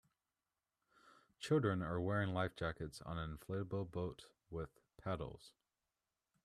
[1.37, 5.51] Children are wearing lifejackets on an inflatable boat with paddles.